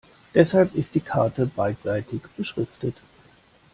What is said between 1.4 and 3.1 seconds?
beidseitig beschriftet.